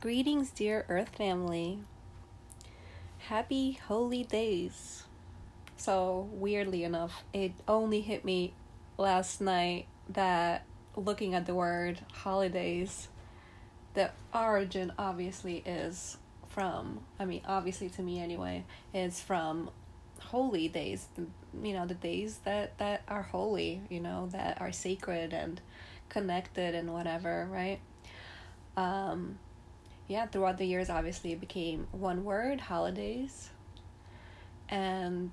Greetings, 0.00 0.48
dear 0.48 0.86
Earth 0.88 1.10
family. 1.10 1.80
Happy 3.18 3.72
holy 3.86 4.24
days. 4.24 5.02
So, 5.76 6.26
weirdly 6.32 6.84
enough, 6.84 7.22
it 7.34 7.52
only 7.68 8.00
hit 8.00 8.24
me 8.24 8.54
last 8.96 9.42
night 9.42 9.88
that 10.08 10.64
looking 10.96 11.34
at 11.34 11.44
the 11.44 11.54
word 11.54 12.00
holidays, 12.14 13.08
the 13.92 14.10
origin 14.32 14.90
obviously 14.98 15.62
is 15.66 16.16
from, 16.48 17.00
I 17.18 17.26
mean, 17.26 17.42
obviously 17.46 17.90
to 17.90 18.02
me 18.02 18.20
anyway, 18.20 18.64
is 18.94 19.20
from 19.20 19.68
holy 20.18 20.68
days, 20.68 21.08
you 21.62 21.74
know, 21.74 21.84
the 21.84 21.94
days 21.94 22.38
that, 22.44 22.78
that 22.78 23.02
are 23.06 23.24
holy, 23.24 23.82
you 23.90 24.00
know, 24.00 24.30
that 24.32 24.62
are 24.62 24.72
sacred 24.72 25.34
and 25.34 25.60
connected 26.08 26.74
and 26.74 26.90
whatever, 26.90 27.46
right? 27.50 27.80
Um, 28.78 29.38
yeah, 30.10 30.26
throughout 30.26 30.58
the 30.58 30.64
years, 30.64 30.90
obviously, 30.90 31.30
it 31.30 31.38
became 31.38 31.86
one 31.92 32.24
word 32.24 32.60
holidays. 32.60 33.48
And 34.68 35.30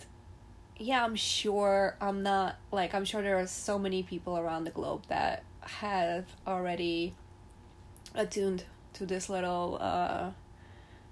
yeah, 0.78 1.04
I'm 1.04 1.16
sure 1.16 1.98
I'm 2.00 2.22
not 2.22 2.58
like, 2.72 2.94
I'm 2.94 3.04
sure 3.04 3.24
there 3.24 3.40
are 3.40 3.48
so 3.48 3.80
many 3.80 4.04
people 4.04 4.38
around 4.38 4.66
the 4.66 4.70
globe 4.70 5.06
that 5.08 5.44
have 5.62 6.26
already 6.46 7.16
attuned 8.14 8.66
to 8.94 9.08
this 9.08 9.30
little 9.30 9.80
uh, 9.82 10.30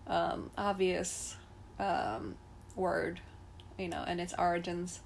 um, 0.06 0.52
obvious 0.56 1.36
um, 1.80 2.36
word, 2.76 3.20
you 3.80 3.88
know, 3.88 4.04
and 4.06 4.22
its 4.22 4.36
origins. 4.38 5.00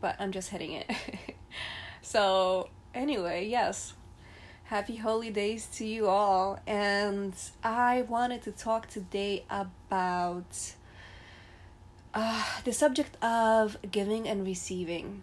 But 0.00 0.16
I'm 0.18 0.32
just 0.32 0.48
hitting 0.48 0.72
it. 0.72 0.90
so, 2.00 2.70
anyway, 2.94 3.46
yes, 3.46 3.92
Happy 4.74 4.96
holy 4.96 5.30
days 5.30 5.66
to 5.66 5.86
you 5.86 6.08
all. 6.08 6.58
And 6.66 7.32
I 7.62 8.02
wanted 8.08 8.42
to 8.42 8.50
talk 8.50 8.88
today 8.88 9.44
about 9.48 10.74
uh, 12.12 12.44
the 12.64 12.72
subject 12.72 13.16
of 13.22 13.76
giving 13.88 14.28
and 14.28 14.44
receiving. 14.44 15.22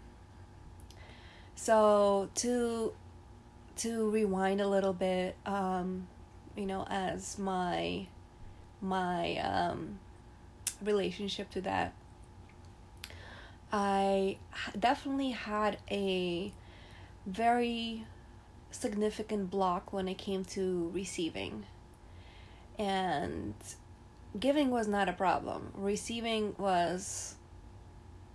So 1.54 2.30
to 2.36 2.94
to 3.76 4.10
rewind 4.10 4.62
a 4.62 4.66
little 4.66 4.94
bit, 4.94 5.36
um, 5.44 6.08
you 6.56 6.64
know, 6.64 6.86
as 6.88 7.38
my 7.38 8.06
my 8.80 9.36
um, 9.36 9.98
relationship 10.82 11.50
to 11.50 11.60
that, 11.60 11.92
I 13.70 14.38
definitely 14.80 15.32
had 15.32 15.76
a 15.90 16.54
very 17.26 18.06
significant 18.72 19.50
block 19.50 19.92
when 19.92 20.08
it 20.08 20.18
came 20.18 20.44
to 20.46 20.90
receiving. 20.92 21.66
And 22.78 23.54
giving 24.38 24.70
was 24.70 24.88
not 24.88 25.08
a 25.08 25.12
problem. 25.12 25.72
Receiving 25.74 26.54
was 26.58 27.36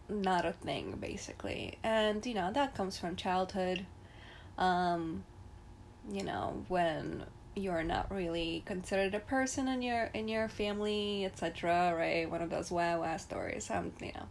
not 0.09 0.45
a 0.45 0.53
thing 0.53 0.97
basically. 0.99 1.77
And 1.83 2.25
you 2.25 2.33
know, 2.33 2.51
that 2.53 2.75
comes 2.75 2.97
from 2.97 3.15
childhood. 3.15 3.85
Um 4.57 5.23
you 6.09 6.23
know, 6.23 6.63
when 6.67 7.25
you're 7.55 7.83
not 7.83 8.11
really 8.13 8.63
considered 8.65 9.13
a 9.15 9.19
person 9.19 9.67
in 9.67 9.81
your 9.81 10.05
in 10.13 10.27
your 10.27 10.47
family, 10.47 11.25
etc., 11.25 11.93
right? 11.97 12.29
One 12.29 12.41
of 12.41 12.49
those 12.49 12.71
wow 12.71 13.01
wow 13.01 13.17
stories. 13.17 13.69
I'm, 13.69 13.91
you 13.99 14.13
know, 14.13 14.27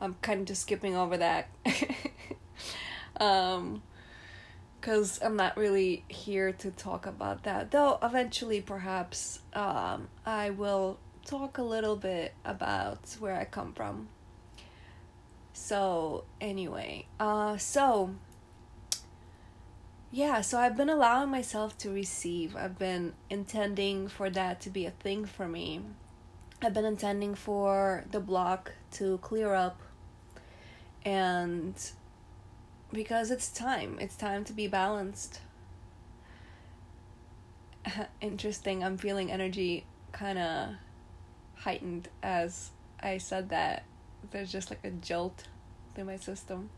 I'm 0.00 0.14
kind 0.22 0.40
of 0.40 0.46
just 0.46 0.62
skipping 0.62 0.96
over 0.96 1.16
that. 1.18 1.48
um 3.20 3.82
because 4.80 5.20
I'm 5.22 5.36
not 5.36 5.56
really 5.56 6.04
here 6.08 6.52
to 6.52 6.70
talk 6.70 7.06
about 7.06 7.42
that. 7.44 7.70
Though 7.70 7.98
eventually, 8.02 8.60
perhaps, 8.60 9.40
um, 9.52 10.08
I 10.24 10.50
will 10.50 10.98
talk 11.24 11.58
a 11.58 11.62
little 11.62 11.96
bit 11.96 12.34
about 12.44 13.16
where 13.18 13.34
I 13.34 13.44
come 13.44 13.72
from. 13.72 14.08
So, 15.52 16.24
anyway, 16.40 17.06
uh, 17.18 17.56
so 17.56 18.14
yeah, 20.10 20.40
so 20.40 20.58
I've 20.58 20.76
been 20.76 20.88
allowing 20.88 21.28
myself 21.28 21.76
to 21.78 21.90
receive. 21.90 22.56
I've 22.56 22.78
been 22.78 23.12
intending 23.28 24.08
for 24.08 24.30
that 24.30 24.60
to 24.62 24.70
be 24.70 24.86
a 24.86 24.90
thing 24.90 25.26
for 25.26 25.46
me. 25.46 25.82
I've 26.62 26.72
been 26.72 26.86
intending 26.86 27.34
for 27.34 28.04
the 28.10 28.20
block 28.20 28.72
to 28.92 29.18
clear 29.18 29.52
up 29.52 29.80
and 31.04 31.74
because 32.92 33.30
it's 33.30 33.48
time. 33.50 33.98
It's 34.00 34.16
time 34.16 34.44
to 34.44 34.52
be 34.52 34.66
balanced. 34.66 35.40
Interesting. 38.20 38.82
I'm 38.82 38.96
feeling 38.96 39.30
energy 39.30 39.84
kind 40.12 40.38
of 40.38 40.70
heightened 41.56 42.08
as 42.22 42.70
I 43.00 43.18
said 43.18 43.50
that. 43.50 43.84
There's 44.30 44.50
just 44.50 44.70
like 44.70 44.84
a 44.84 44.90
jolt 44.90 45.44
through 45.94 46.04
my 46.04 46.16
system. 46.16 46.70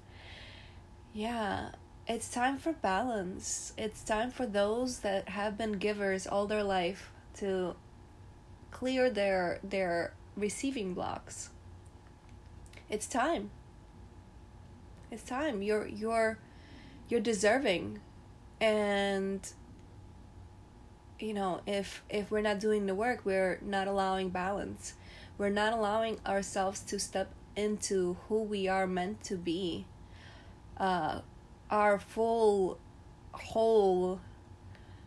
Yeah, 1.12 1.70
it's 2.06 2.28
time 2.28 2.59
for 2.59 2.72
balance. 2.72 3.72
It's 3.78 4.04
time 4.04 4.31
for 4.31 4.47
those 4.47 5.00
that 5.00 5.28
have 5.31 5.56
been 5.56 5.72
givers 5.72 6.26
all 6.26 6.47
their 6.47 6.62
life 6.62 7.10
to 7.37 7.75
clear 8.70 9.10
their 9.10 9.59
their 9.65 10.12
receiving 10.37 10.94
blocks. 10.94 11.50
It's 12.88 13.06
time 13.06 13.50
it's 15.10 15.22
time. 15.22 15.62
You're 15.62 15.87
you're 15.87 16.38
you're 17.09 17.21
deserving. 17.21 18.00
And 18.60 19.47
you 21.19 21.34
know 21.34 21.60
if 21.66 22.03
if 22.09 22.31
we're 22.31 22.41
not 22.41 22.60
doing 22.60 22.87
the 22.87 22.94
work 22.94 23.20
we're 23.25 23.59
not 23.62 23.88
allowing 23.88 24.31
balance. 24.31 24.94
We're 25.38 25.49
not 25.49 25.72
allowing 25.72 26.19
ourselves 26.26 26.81
to 26.81 26.99
step 26.99 27.32
into 27.56 28.16
who 28.28 28.43
we 28.43 28.69
are 28.69 28.87
meant 28.87 29.22
to 29.25 29.37
be. 29.37 29.87
Uh 30.76 31.20
our 31.70 31.99
full 31.99 32.78
whole 33.32 34.20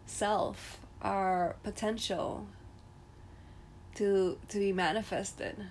self 0.06 0.80
our 1.02 1.56
potential 1.64 2.48
to 3.96 4.38
to 4.50 4.60
be 4.60 4.74
manifested. 4.74 5.68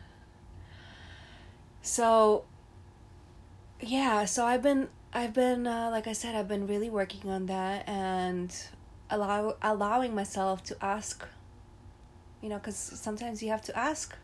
So 1.81 2.45
yeah, 3.83 4.25
so 4.27 4.47
I've 4.47 4.63
been 4.63 4.89
I've 5.13 5.35
been 5.35 5.67
uh, 5.67 5.91
like 5.91 6.07
I 6.07 6.13
said 6.13 6.35
I've 6.35 6.49
been 6.49 6.67
really 6.67 6.89
working 6.89 7.29
on 7.31 7.47
that 7.47 7.89
and 7.89 8.55
allow 9.11 9.57
allowing 9.61 10.15
myself 10.15 10.63
to 10.65 10.77
ask 10.83 11.27
you 12.41 12.49
know 12.49 12.59
cuz 12.59 12.77
sometimes 12.77 13.43
you 13.43 13.51
have 13.51 13.63
to 13.63 13.77
ask 13.77 14.17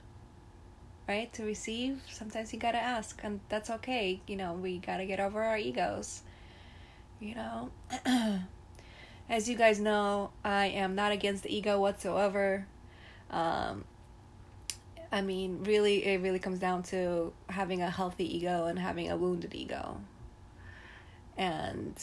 right 1.08 1.32
to 1.32 1.42
receive. 1.44 2.02
Sometimes 2.10 2.52
you 2.52 2.58
got 2.58 2.72
to 2.72 2.78
ask 2.78 3.20
and 3.24 3.40
that's 3.48 3.70
okay 3.70 4.20
you 4.26 4.36
know 4.36 4.52
we 4.52 4.78
got 4.78 4.98
to 4.98 5.06
get 5.06 5.18
over 5.20 5.42
our 5.42 5.58
egos 5.58 6.22
you 7.20 7.34
know. 7.34 7.70
As 9.28 9.48
you 9.48 9.56
guys 9.56 9.80
know 9.80 10.30
I 10.44 10.66
am 10.66 10.94
not 10.94 11.10
against 11.12 11.42
the 11.42 11.54
ego 11.54 11.80
whatsoever. 11.80 12.66
Um 13.30 13.84
I 15.10 15.22
mean, 15.22 15.64
really, 15.64 16.04
it 16.04 16.20
really 16.20 16.38
comes 16.38 16.58
down 16.58 16.82
to 16.84 17.32
having 17.48 17.80
a 17.80 17.90
healthy 17.90 18.36
ego 18.36 18.66
and 18.66 18.78
having 18.78 19.10
a 19.10 19.16
wounded 19.16 19.54
ego. 19.54 20.00
And, 21.36 21.94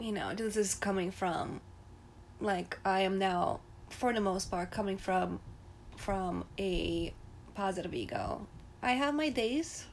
you 0.00 0.12
know, 0.12 0.34
this 0.34 0.56
is 0.56 0.74
coming 0.74 1.10
from, 1.10 1.60
like, 2.40 2.78
I 2.84 3.00
am 3.00 3.18
now, 3.18 3.60
for 3.90 4.12
the 4.14 4.20
most 4.20 4.50
part, 4.50 4.70
coming 4.70 4.96
from, 4.96 5.40
from 5.96 6.44
a 6.58 7.12
positive 7.54 7.94
ego. 7.94 8.46
I 8.82 8.92
have 8.92 9.14
my 9.14 9.28
days. 9.28 9.84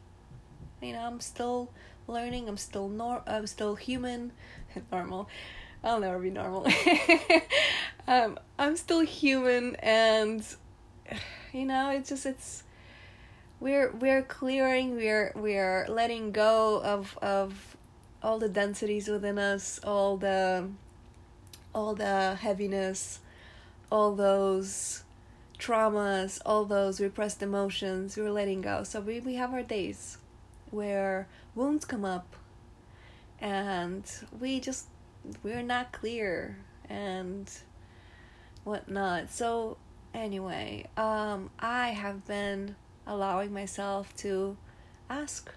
You 0.82 0.94
know, 0.94 1.00
I'm 1.00 1.20
still 1.20 1.72
learning. 2.08 2.48
I'm 2.48 2.58
still 2.58 2.88
nor. 2.88 3.22
I'm 3.28 3.48
still 3.48 3.76
human, 3.76 4.32
normal. 4.92 5.28
I'll 5.84 6.00
never 6.00 6.20
be 6.20 6.30
normal. 6.30 6.68
um, 8.08 8.40
I'm 8.58 8.76
still 8.76 9.02
human, 9.02 9.76
and 9.78 10.46
you 11.54 11.66
know 11.66 11.90
it's 11.90 12.10
just 12.10 12.26
it's 12.26 12.64
we're 13.60 13.92
we're 13.92 14.22
clearing 14.22 14.96
we're 14.96 15.32
we're 15.36 15.86
letting 15.88 16.32
go 16.32 16.82
of 16.84 17.18
of 17.22 17.78
all 18.22 18.40
the 18.40 18.50
densities 18.50 19.08
within 19.08 19.38
us 19.38 19.80
all 19.84 20.18
the 20.18 20.68
all 21.74 21.94
the 21.96 22.36
heaviness 22.36 23.20
all 23.92 24.16
those 24.16 25.04
traumas 25.58 26.40
all 26.46 26.66
those 26.66 27.00
repressed 27.00 27.42
emotions 27.42 28.18
we're 28.18 28.32
letting 28.32 28.62
go. 28.62 28.84
So 28.84 29.00
we, 29.00 29.20
we 29.20 29.36
have 29.36 29.54
our 29.54 29.64
days 29.64 30.18
where 30.72 31.28
wounds 31.54 31.86
come 31.86 32.04
up 32.04 32.36
and 33.40 34.04
we 34.40 34.60
just 34.60 34.88
we're 35.44 35.64
not 35.64 35.92
clear 35.92 36.58
and 36.90 37.50
whatnot. 38.64 39.32
So 39.32 39.78
Anyway, 40.16 40.86
um, 40.96 41.50
I 41.60 41.90
have 41.90 42.26
been 42.26 42.78
allowing 43.06 43.52
myself 43.52 44.16
to 44.16 44.56
ask, 45.10 45.54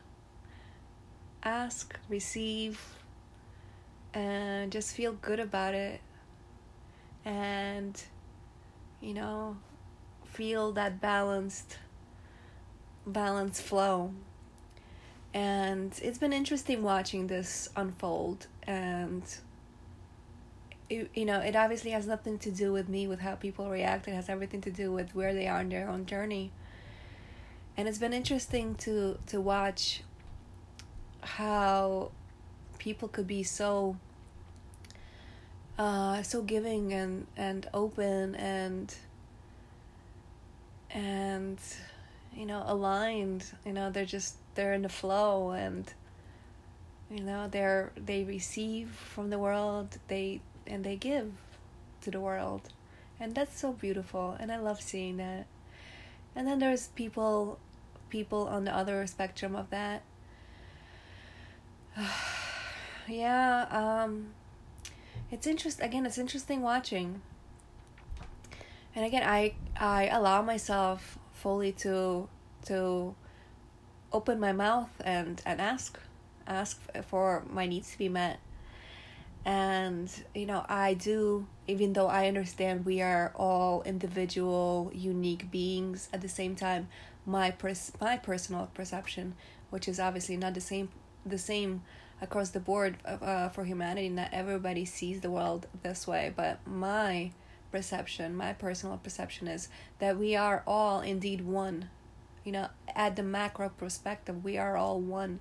ask, 1.44 1.96
receive, 2.08 2.80
and 4.12 4.72
just 4.72 4.96
feel 4.96 5.12
good 5.12 5.38
about 5.38 5.74
it. 5.74 6.00
And 7.24 8.02
you 9.00 9.14
know, 9.14 9.58
feel 10.24 10.72
that 10.72 11.00
balanced 11.00 11.78
balanced 13.06 13.62
flow. 13.62 14.12
And 15.32 15.96
it's 16.02 16.18
been 16.18 16.32
interesting 16.32 16.82
watching 16.82 17.28
this 17.28 17.68
unfold 17.76 18.48
and 18.64 19.22
you 20.90 21.24
know, 21.24 21.40
it 21.40 21.54
obviously 21.54 21.90
has 21.90 22.06
nothing 22.06 22.38
to 22.38 22.50
do 22.50 22.72
with 22.72 22.88
me 22.88 23.06
with 23.06 23.20
how 23.20 23.34
people 23.34 23.68
react. 23.68 24.08
It 24.08 24.14
has 24.14 24.28
everything 24.28 24.60
to 24.62 24.70
do 24.70 24.90
with 24.90 25.14
where 25.14 25.34
they 25.34 25.46
are 25.46 25.60
in 25.60 25.68
their 25.68 25.88
own 25.88 26.06
journey. 26.06 26.50
And 27.76 27.86
it's 27.86 27.98
been 27.98 28.12
interesting 28.12 28.74
to 28.76 29.18
to 29.26 29.40
watch 29.40 30.02
how 31.20 32.10
people 32.78 33.08
could 33.08 33.26
be 33.26 33.42
so 33.42 33.96
uh, 35.78 36.22
so 36.22 36.42
giving 36.42 36.92
and 36.92 37.26
and 37.36 37.68
open 37.72 38.34
and 38.34 38.94
and 40.90 41.58
you 42.34 42.46
know 42.46 42.62
aligned 42.66 43.44
you 43.64 43.72
know 43.72 43.90
they're 43.90 44.04
just 44.04 44.36
they're 44.54 44.72
in 44.72 44.82
the 44.82 44.88
flow 44.88 45.50
and 45.50 45.92
you 47.10 47.22
know 47.22 47.46
they're 47.48 47.92
they 47.96 48.24
receive 48.24 48.90
from 48.90 49.30
the 49.30 49.38
world 49.38 49.98
they 50.08 50.40
and 50.68 50.84
they 50.84 50.96
give 50.96 51.32
to 52.02 52.10
the 52.10 52.20
world. 52.20 52.70
And 53.20 53.34
that's 53.34 53.58
so 53.58 53.72
beautiful 53.72 54.36
and 54.38 54.52
i 54.52 54.58
love 54.58 54.80
seeing 54.80 55.16
that. 55.16 55.46
And 56.36 56.46
then 56.46 56.58
there's 56.58 56.88
people 56.88 57.58
people 58.10 58.46
on 58.48 58.64
the 58.64 58.74
other 58.74 59.06
spectrum 59.06 59.56
of 59.56 59.70
that. 59.70 60.02
Yeah 63.08 63.66
um 63.70 64.34
it's 65.30 65.46
interest 65.46 65.80
again 65.82 66.04
it's 66.04 66.18
interesting 66.18 66.60
watching. 66.62 67.22
And 68.94 69.04
again 69.04 69.22
i 69.24 69.54
i 69.80 70.08
allow 70.08 70.42
myself 70.42 71.18
fully 71.32 71.72
to 71.72 72.28
to 72.66 73.14
open 74.12 74.38
my 74.38 74.52
mouth 74.52 74.90
and 75.04 75.40
and 75.46 75.60
ask 75.60 75.98
ask 76.46 76.80
for 77.02 77.44
my 77.50 77.66
needs 77.66 77.92
to 77.92 77.98
be 77.98 78.08
met 78.08 78.40
and 79.48 80.10
you 80.34 80.44
know 80.44 80.62
i 80.68 80.92
do 80.92 81.46
even 81.66 81.94
though 81.94 82.06
i 82.06 82.28
understand 82.28 82.84
we 82.84 83.00
are 83.00 83.32
all 83.34 83.82
individual 83.84 84.90
unique 84.94 85.50
beings 85.50 86.08
at 86.12 86.20
the 86.20 86.28
same 86.28 86.54
time 86.54 86.86
my 87.24 87.50
pers- 87.50 87.92
my 87.98 88.18
personal 88.18 88.68
perception 88.74 89.34
which 89.70 89.88
is 89.88 89.98
obviously 89.98 90.36
not 90.36 90.52
the 90.52 90.60
same 90.60 90.90
the 91.24 91.38
same 91.38 91.82
across 92.20 92.50
the 92.50 92.60
board 92.60 92.96
uh, 93.06 93.48
for 93.48 93.64
humanity 93.64 94.10
not 94.10 94.28
everybody 94.32 94.84
sees 94.84 95.20
the 95.20 95.30
world 95.30 95.66
this 95.82 96.06
way 96.06 96.30
but 96.36 96.58
my 96.66 97.30
perception 97.70 98.36
my 98.36 98.52
personal 98.52 98.98
perception 98.98 99.48
is 99.48 99.68
that 99.98 100.18
we 100.18 100.34
are 100.36 100.62
all 100.66 101.00
indeed 101.00 101.42
one. 101.42 101.88
You 102.44 102.52
know 102.52 102.68
at 102.94 103.16
the 103.16 103.22
macro 103.22 103.68
perspective 103.68 104.44
we 104.44 104.58
are 104.58 104.76
all 104.76 105.00
one. 105.00 105.40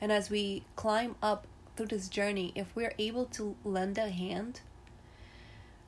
And 0.00 0.10
as 0.10 0.30
we 0.30 0.64
climb 0.76 1.16
up 1.22 1.46
through 1.76 1.86
this 1.86 2.08
journey 2.08 2.52
if 2.54 2.74
we're 2.74 2.94
able 2.98 3.24
to 3.24 3.56
lend 3.64 3.98
a 3.98 4.10
hand 4.10 4.60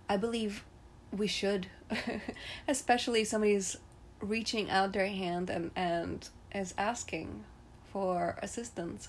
i 0.08 0.16
believe 0.16 0.64
we 1.10 1.26
should 1.26 1.66
especially 2.68 3.22
if 3.22 3.28
somebody's 3.28 3.76
reaching 4.20 4.70
out 4.70 4.92
their 4.92 5.08
hand 5.08 5.50
and 5.50 5.70
and 5.76 6.28
is 6.54 6.74
asking 6.78 7.44
for 7.92 8.38
assistance 8.42 9.08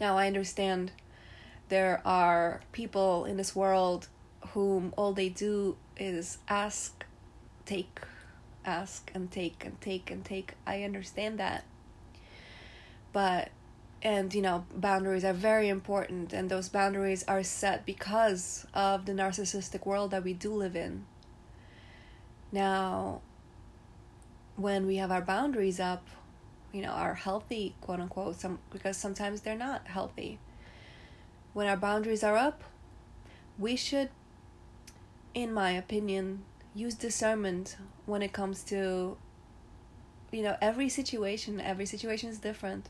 now, 0.00 0.18
I 0.18 0.26
understand 0.26 0.92
there 1.68 2.02
are 2.04 2.60
people 2.72 3.24
in 3.24 3.36
this 3.36 3.54
world 3.54 4.08
whom 4.48 4.92
all 4.96 5.12
they 5.12 5.28
do 5.28 5.76
is 5.96 6.38
ask, 6.48 7.04
take, 7.64 8.00
ask, 8.64 9.10
and 9.14 9.30
take, 9.30 9.64
and 9.64 9.80
take, 9.80 10.10
and 10.10 10.24
take. 10.24 10.54
I 10.66 10.82
understand 10.82 11.38
that. 11.38 11.64
But, 13.12 13.50
and 14.04 14.32
you 14.34 14.42
know, 14.42 14.66
boundaries 14.76 15.24
are 15.24 15.32
very 15.32 15.68
important, 15.68 16.32
and 16.32 16.48
those 16.48 16.68
boundaries 16.68 17.24
are 17.26 17.42
set 17.42 17.84
because 17.84 18.66
of 18.72 19.06
the 19.06 19.12
narcissistic 19.12 19.84
world 19.86 20.12
that 20.12 20.22
we 20.22 20.34
do 20.34 20.54
live 20.54 20.76
in. 20.76 21.06
Now, 22.52 23.22
when 24.54 24.86
we 24.86 24.96
have 24.96 25.10
our 25.10 25.22
boundaries 25.22 25.80
up, 25.80 26.06
you 26.74 26.82
know 26.82 26.90
are 26.90 27.14
healthy 27.14 27.74
quote 27.80 28.00
unquote 28.00 28.38
some 28.40 28.58
because 28.70 28.96
sometimes 28.96 29.40
they're 29.42 29.56
not 29.56 29.86
healthy 29.86 30.38
when 31.52 31.68
our 31.68 31.76
boundaries 31.76 32.24
are 32.24 32.36
up 32.36 32.64
we 33.56 33.76
should 33.76 34.10
in 35.34 35.54
my 35.54 35.70
opinion 35.70 36.42
use 36.74 36.96
discernment 36.96 37.76
when 38.06 38.22
it 38.22 38.32
comes 38.32 38.64
to 38.64 39.16
you 40.32 40.42
know 40.42 40.56
every 40.60 40.88
situation 40.88 41.60
every 41.60 41.86
situation 41.86 42.28
is 42.28 42.38
different 42.38 42.88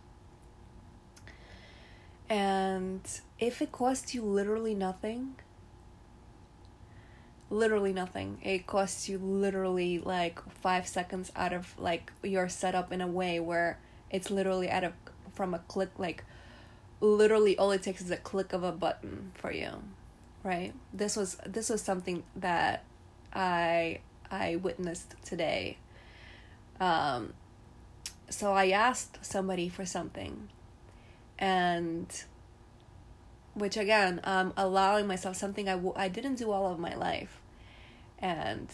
and 2.34 3.20
if 3.38 3.62
it 3.62 3.70
costs 3.70 4.14
you 4.14 4.22
literally 4.22 4.74
nothing 4.74 5.36
literally 7.50 7.92
nothing. 7.92 8.38
It 8.42 8.66
costs 8.66 9.08
you 9.08 9.18
literally 9.18 9.98
like 9.98 10.40
five 10.50 10.86
seconds 10.86 11.30
out 11.36 11.52
of 11.52 11.78
like 11.78 12.12
your 12.22 12.48
setup 12.48 12.92
in 12.92 13.00
a 13.00 13.06
way 13.06 13.40
where 13.40 13.78
it's 14.10 14.30
literally 14.30 14.68
out 14.68 14.84
of 14.84 14.92
from 15.32 15.54
a 15.54 15.58
click 15.60 15.90
like 15.98 16.24
literally 17.00 17.56
all 17.58 17.72
it 17.72 17.82
takes 17.82 18.00
is 18.00 18.10
a 18.10 18.16
click 18.16 18.52
of 18.52 18.62
a 18.62 18.70
button 18.70 19.32
for 19.34 19.52
you 19.52 19.82
right 20.44 20.72
this 20.92 21.16
was 21.16 21.36
this 21.44 21.68
was 21.68 21.82
something 21.82 22.22
that 22.36 22.84
i 23.32 23.98
i 24.30 24.54
witnessed 24.54 25.16
today 25.24 25.76
um 26.78 27.32
so 28.30 28.52
i 28.52 28.70
asked 28.70 29.24
somebody 29.24 29.68
for 29.68 29.84
something 29.84 30.48
and 31.38 32.24
which 33.54 33.76
again 33.76 34.20
um 34.24 34.52
allowing 34.56 35.06
myself 35.06 35.36
something 35.36 35.68
I 35.68 35.72
w- 35.72 35.94
I 35.96 36.08
didn't 36.08 36.36
do 36.36 36.50
all 36.50 36.70
of 36.72 36.78
my 36.78 36.94
life. 36.94 37.40
And 38.18 38.68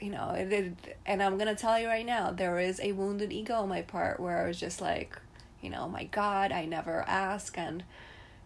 you 0.00 0.10
know 0.10 0.30
it, 0.30 0.50
it 0.50 0.98
and 1.04 1.22
i'm 1.22 1.36
gonna 1.36 1.54
tell 1.54 1.78
you 1.78 1.86
right 1.86 2.06
now 2.06 2.30
there 2.30 2.58
is 2.58 2.80
a 2.80 2.92
wounded 2.92 3.30
ego 3.30 3.52
on 3.52 3.68
my 3.68 3.82
part 3.82 4.18
where 4.18 4.42
i 4.42 4.48
was 4.48 4.58
just 4.58 4.80
like 4.80 5.18
you 5.60 5.68
know 5.68 5.86
my 5.90 6.04
god 6.04 6.52
i 6.52 6.64
never 6.64 7.02
ask 7.06 7.58
and 7.58 7.84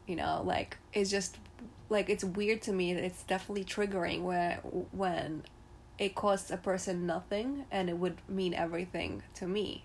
you 0.05 0.17
know 0.17 0.43
like 0.45 0.79
it's 0.93 1.11
just 1.11 1.37
like 1.89 2.11
it's 2.11 2.25
weird 2.25 2.61
to 2.61 2.73
me 2.73 2.91
it's 2.93 3.23
definitely 3.23 3.63
triggering 3.63 4.23
where 4.23 4.59
when 4.91 5.45
it 5.99 6.15
costs 6.15 6.51
a 6.51 6.57
person 6.57 7.07
nothing 7.07 7.65
and 7.71 7.89
it 7.89 7.97
would 7.99 8.17
mean 8.29 8.53
everything 8.55 9.23
to 9.35 9.47
me. 9.47 9.85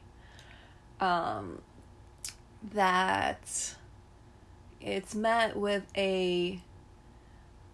Um 0.99 1.61
that 2.73 3.75
it's 4.81 5.15
met 5.15 5.55
with 5.55 5.83
a 5.97 6.61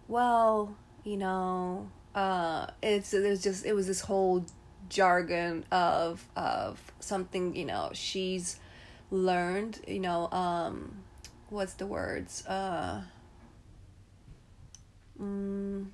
well 0.08 0.76
you 1.04 1.16
know 1.16 1.88
uh 2.14 2.66
it's 2.82 3.10
there's 3.10 3.42
just 3.42 3.64
it 3.64 3.72
was 3.72 3.86
this 3.86 4.00
whole 4.00 4.44
jargon 4.88 5.64
of 5.70 6.26
of 6.36 6.80
something 7.00 7.54
you 7.56 7.64
know 7.64 7.90
she's 7.92 8.58
learned 9.10 9.80
you 9.86 10.00
know 10.00 10.30
um 10.30 10.96
what's 11.50 11.74
the 11.74 11.86
words 11.86 12.46
uh 12.46 13.02
mm, 15.20 15.86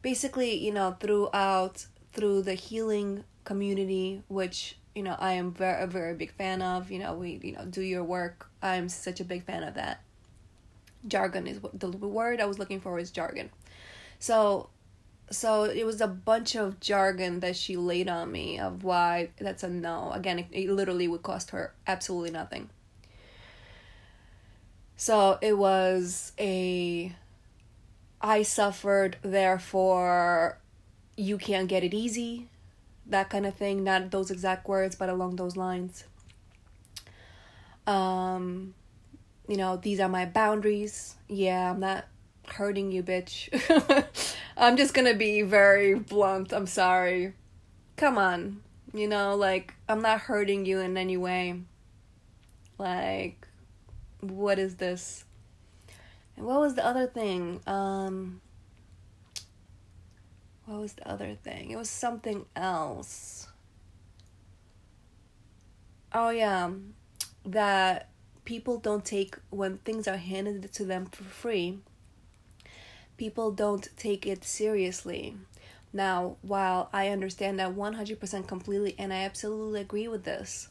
basically 0.00 0.54
you 0.56 0.72
know 0.72 0.96
throughout 0.98 1.86
through 2.12 2.42
the 2.42 2.54
healing 2.54 3.24
community 3.44 4.22
which 4.28 4.76
you 4.94 5.02
know 5.02 5.16
i 5.18 5.32
am 5.32 5.52
very 5.52 5.82
a 5.82 5.86
very 5.86 6.14
big 6.14 6.32
fan 6.32 6.62
of 6.62 6.90
you 6.90 6.98
know 6.98 7.14
we 7.14 7.40
you 7.42 7.52
know 7.52 7.64
do 7.64 7.82
your 7.82 8.04
work 8.04 8.48
i'm 8.62 8.88
such 8.88 9.20
a 9.20 9.24
big 9.24 9.44
fan 9.44 9.62
of 9.62 9.74
that 9.74 10.02
jargon 11.06 11.46
is 11.46 11.60
the 11.72 11.88
word 11.88 12.40
i 12.40 12.44
was 12.44 12.58
looking 12.58 12.80
for 12.80 12.98
is 12.98 13.10
jargon 13.10 13.50
so 14.18 14.68
so 15.32 15.64
it 15.64 15.84
was 15.84 16.00
a 16.00 16.06
bunch 16.06 16.54
of 16.54 16.78
jargon 16.78 17.40
that 17.40 17.56
she 17.56 17.76
laid 17.76 18.08
on 18.08 18.30
me 18.30 18.58
of 18.58 18.84
why 18.84 19.30
that's 19.40 19.62
a 19.62 19.68
no. 19.68 20.10
Again, 20.12 20.38
it, 20.40 20.46
it 20.52 20.70
literally 20.70 21.08
would 21.08 21.22
cost 21.22 21.50
her 21.50 21.72
absolutely 21.86 22.30
nothing. 22.30 22.68
So 24.96 25.38
it 25.40 25.56
was 25.56 26.32
a 26.38 27.14
I 28.20 28.42
suffered, 28.42 29.16
therefore 29.22 30.58
you 31.16 31.38
can't 31.38 31.68
get 31.68 31.82
it 31.82 31.94
easy. 31.94 32.48
That 33.06 33.30
kind 33.30 33.46
of 33.46 33.54
thing. 33.54 33.84
Not 33.84 34.10
those 34.10 34.30
exact 34.30 34.68
words, 34.68 34.96
but 34.96 35.08
along 35.08 35.36
those 35.36 35.56
lines. 35.56 36.04
Um, 37.86 38.74
you 39.48 39.56
know, 39.56 39.76
these 39.76 40.00
are 40.00 40.08
my 40.08 40.24
boundaries. 40.24 41.16
Yeah, 41.28 41.70
I'm 41.70 41.80
not 41.80 42.06
hurting 42.46 42.92
you, 42.92 43.02
bitch. 43.02 43.48
I'm 44.56 44.76
just 44.76 44.94
gonna 44.94 45.14
be 45.14 45.42
very 45.42 45.94
blunt. 45.94 46.52
I'm 46.52 46.66
sorry. 46.66 47.34
Come 47.96 48.18
on. 48.18 48.62
You 48.94 49.08
know, 49.08 49.34
like, 49.36 49.74
I'm 49.88 50.02
not 50.02 50.20
hurting 50.20 50.66
you 50.66 50.80
in 50.80 50.96
any 50.96 51.16
way. 51.16 51.60
Like, 52.78 53.46
what 54.20 54.58
is 54.58 54.76
this? 54.76 55.24
And 56.36 56.46
what 56.46 56.60
was 56.60 56.74
the 56.74 56.84
other 56.84 57.06
thing? 57.06 57.60
Um, 57.66 58.40
what 60.66 60.80
was 60.80 60.92
the 60.94 61.08
other 61.08 61.34
thing? 61.34 61.70
It 61.70 61.76
was 61.76 61.90
something 61.90 62.46
else. 62.54 63.48
Oh 66.12 66.30
yeah, 66.30 66.70
that 67.44 68.08
people 68.44 68.78
don't 68.78 69.04
take 69.04 69.36
when 69.50 69.78
things 69.78 70.06
are 70.06 70.16
handed 70.16 70.72
to 70.72 70.84
them 70.84 71.06
for 71.06 71.24
free. 71.24 71.78
People 73.16 73.50
don't 73.52 73.88
take 73.96 74.26
it 74.26 74.44
seriously. 74.44 75.36
Now, 75.92 76.36
while 76.42 76.88
I 76.92 77.08
understand 77.08 77.58
that 77.58 77.74
100% 77.74 78.46
completely 78.46 78.94
and 78.98 79.12
I 79.12 79.24
absolutely 79.24 79.80
agree 79.80 80.08
with 80.08 80.24
this, 80.24 80.68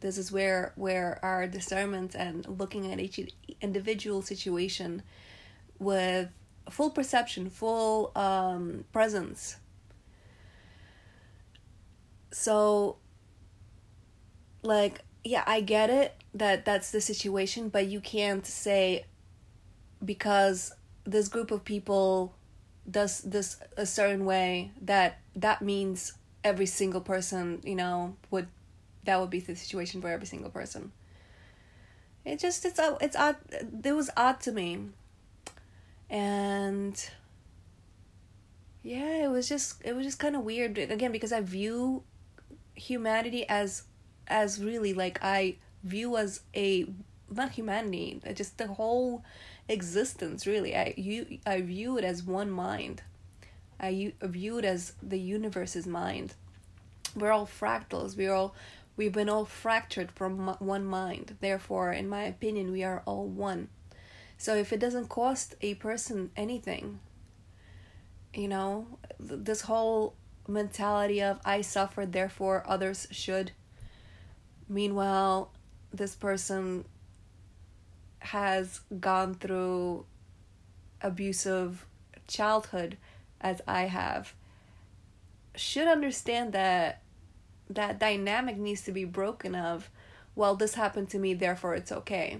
this 0.00 0.18
is 0.18 0.30
where 0.30 0.72
where 0.76 1.18
our 1.22 1.46
discernment 1.46 2.14
and 2.14 2.46
looking 2.46 2.92
at 2.92 3.00
each 3.00 3.20
individual 3.60 4.22
situation 4.22 5.02
with 5.78 6.28
full 6.70 6.90
perception, 6.90 7.50
full 7.50 8.12
um, 8.16 8.84
presence. 8.92 9.56
So, 12.32 12.96
like, 14.62 15.00
yeah, 15.22 15.44
I 15.46 15.60
get 15.60 15.90
it 15.90 16.14
that 16.34 16.64
that's 16.64 16.90
the 16.90 17.00
situation, 17.00 17.68
but 17.68 17.86
you 17.86 18.00
can't 18.00 18.44
say 18.44 19.06
because 20.04 20.74
this 21.04 21.28
group 21.28 21.50
of 21.50 21.64
people 21.64 22.34
does 22.90 23.20
this 23.20 23.58
a 23.76 23.86
certain 23.86 24.24
way 24.24 24.72
that 24.82 25.20
that 25.36 25.62
means 25.62 26.12
every 26.42 26.66
single 26.66 27.00
person, 27.00 27.60
you 27.64 27.74
know, 27.74 28.16
would 28.30 28.48
that 29.04 29.20
would 29.20 29.30
be 29.30 29.40
the 29.40 29.54
situation 29.54 30.00
for 30.00 30.08
every 30.08 30.26
single 30.26 30.50
person. 30.50 30.92
It 32.24 32.38
just 32.38 32.64
it's 32.64 32.80
it's 33.00 33.16
odd. 33.16 33.36
It 33.84 33.92
was 33.92 34.10
odd 34.16 34.40
to 34.40 34.52
me 34.52 34.88
and 36.10 37.10
yeah 38.82 39.24
it 39.24 39.30
was 39.30 39.48
just 39.48 39.80
it 39.84 39.94
was 39.94 40.04
just 40.04 40.18
kind 40.18 40.36
of 40.36 40.42
weird 40.42 40.76
again 40.78 41.12
because 41.12 41.32
i 41.32 41.40
view 41.40 42.02
humanity 42.74 43.48
as 43.48 43.84
as 44.28 44.62
really 44.62 44.92
like 44.92 45.18
i 45.22 45.56
view 45.82 46.16
as 46.16 46.40
a 46.54 46.86
not 47.30 47.52
humanity 47.52 48.20
just 48.34 48.58
the 48.58 48.66
whole 48.66 49.24
existence 49.68 50.46
really. 50.46 50.76
I 50.76 50.94
you 50.96 51.38
i 51.46 51.60
view 51.60 51.98
it 51.98 52.04
as 52.04 52.22
one 52.22 52.50
mind. 52.50 53.02
I 53.80 54.12
view 54.22 54.58
it 54.58 54.64
as 54.64 54.94
the 55.02 55.18
universe's 55.18 55.86
mind. 55.86 56.34
We're 57.14 57.32
all 57.32 57.46
fractals. 57.46 58.16
We're 58.16 58.32
all 58.32 58.54
we've 58.96 59.12
been 59.12 59.28
all 59.28 59.44
fractured 59.44 60.10
from 60.12 60.56
one 60.58 60.84
mind. 60.84 61.36
Therefore 61.40 61.92
in 61.92 62.08
my 62.08 62.24
opinion 62.24 62.72
we 62.72 62.84
are 62.84 63.02
all 63.06 63.26
one 63.26 63.68
so 64.44 64.54
if 64.54 64.74
it 64.74 64.78
doesn't 64.78 65.08
cost 65.08 65.54
a 65.62 65.72
person 65.76 66.30
anything, 66.36 67.00
you 68.34 68.46
know, 68.46 68.86
this 69.18 69.62
whole 69.62 70.16
mentality 70.46 71.22
of 71.22 71.40
I 71.46 71.62
suffered, 71.62 72.12
therefore 72.12 72.62
others 72.66 73.06
should. 73.10 73.52
Meanwhile, 74.68 75.50
this 75.94 76.14
person 76.14 76.84
has 78.18 78.80
gone 79.00 79.32
through 79.32 80.04
abusive 81.00 81.86
childhood 82.28 82.98
as 83.40 83.62
I 83.66 83.84
have 83.84 84.34
should 85.56 85.88
understand 85.88 86.52
that 86.52 87.00
that 87.70 87.98
dynamic 87.98 88.58
needs 88.58 88.82
to 88.82 88.92
be 88.92 89.06
broken 89.06 89.54
of 89.54 89.88
well 90.34 90.54
this 90.54 90.74
happened 90.74 91.08
to 91.08 91.18
me 91.18 91.32
therefore 91.32 91.74
it's 91.74 91.92
okay 91.92 92.38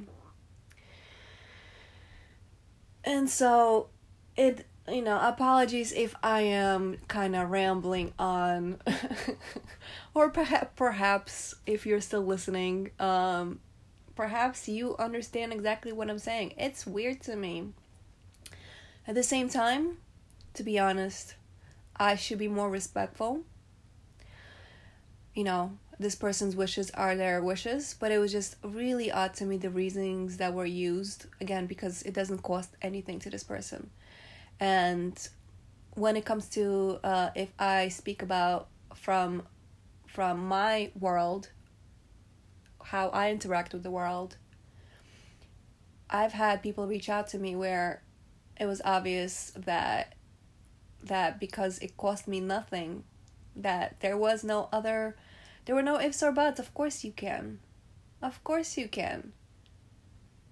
and 3.05 3.29
so 3.29 3.89
it 4.37 4.67
you 4.89 5.03
know 5.03 5.19
apologies 5.21 5.93
if 5.93 6.15
i 6.23 6.41
am 6.41 6.99
kind 7.09 7.37
of 7.37 7.51
rambling 7.51 8.13
on. 8.19 8.79
Or 10.15 10.31
perhaps 10.31 10.71
perhaps 10.77 11.55
if 11.67 11.87
you're 11.87 12.01
still 12.01 12.23
listening 12.25 12.91
um 13.01 13.61
perhaps 14.15 14.69
you 14.69 14.97
understand 14.97 15.53
exactly 15.53 15.93
what 15.93 16.09
i'm 16.09 16.19
saying. 16.19 16.55
It's 16.57 16.87
weird 16.87 17.21
to 17.23 17.35
me. 17.37 17.73
At 19.09 19.15
the 19.15 19.23
same 19.25 19.49
time 19.49 19.99
to 20.55 20.63
be 20.63 20.79
honest 20.79 21.35
i 21.97 22.15
should 22.15 22.39
be 22.39 22.49
more 22.49 22.71
respectful. 22.71 23.43
You 25.35 25.45
know 25.45 25.79
this 25.99 26.15
person's 26.15 26.57
wishes 26.57 26.91
are 26.93 27.15
their 27.17 27.43
wishes, 27.43 27.95
but 27.99 28.11
it 28.11 28.19
was 28.19 28.33
just 28.33 28.57
really 28.63 29.11
odd 29.13 29.35
to 29.35 29.45
me 29.45 29.57
the 29.57 29.71
reasonings 29.71 30.39
that 30.39 30.53
were 30.53 30.67
used 30.67 31.27
again 31.41 31.67
because 31.67 32.03
it 32.03 32.15
doesn't 32.15 32.43
cost 32.43 32.71
anything 32.83 33.19
to 33.21 33.31
this 33.31 33.45
person. 33.45 33.91
And 34.59 35.17
when 35.95 36.17
it 36.17 36.25
comes 36.25 36.49
to 36.51 36.99
uh, 37.05 37.31
if 37.35 37.51
I 37.59 37.89
speak 37.89 38.23
about 38.23 38.69
from 38.95 39.43
from 40.07 40.47
my 40.47 40.91
world, 40.99 41.51
how 42.83 43.09
I 43.09 43.31
interact 43.31 43.73
with 43.73 43.83
the 43.83 43.91
world, 43.91 44.37
I've 46.11 46.33
had 46.33 46.63
people 46.63 46.87
reach 46.87 47.09
out 47.09 47.29
to 47.29 47.39
me 47.39 47.57
where 47.57 48.03
it 48.61 48.67
was 48.67 48.81
obvious 48.85 49.53
that 49.57 50.15
that 51.03 51.39
because 51.39 51.79
it 51.79 51.97
cost 51.97 52.27
me 52.27 52.41
nothing, 52.41 53.05
that 53.55 54.01
there 54.01 54.17
was 54.17 54.43
no 54.43 54.69
other 54.73 55.17
there 55.65 55.75
were 55.75 55.83
no 55.83 56.01
ifs 56.01 56.23
or 56.23 56.33
buts. 56.33 56.61
Of 56.61 56.75
course 56.75 57.05
you 57.05 57.13
can. 57.13 57.61
Of 58.21 58.43
course 58.45 58.77
you 58.77 58.89
can. 58.89 59.33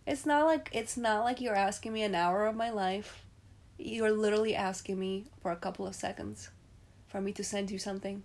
It's 0.06 0.26
not 0.26 0.46
like 0.46 0.70
it's 0.72 0.96
not 0.96 1.24
like 1.24 1.40
you're 1.40 1.54
asking 1.54 1.92
me 1.92 2.02
an 2.02 2.14
hour 2.14 2.46
of 2.46 2.56
my 2.56 2.70
life. 2.70 3.24
You're 3.78 4.10
literally 4.10 4.54
asking 4.54 4.98
me 4.98 5.26
for 5.40 5.52
a 5.52 5.56
couple 5.56 5.86
of 5.86 5.94
seconds 5.94 6.50
for 7.06 7.20
me 7.20 7.32
to 7.32 7.44
send 7.44 7.70
you 7.70 7.78
something. 7.78 8.22